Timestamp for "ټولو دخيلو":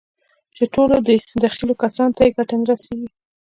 0.73-1.73